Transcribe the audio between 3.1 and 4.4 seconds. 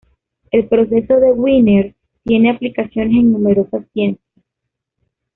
en numerosas ciencias.